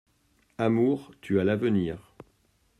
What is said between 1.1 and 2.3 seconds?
tu as l'avenir.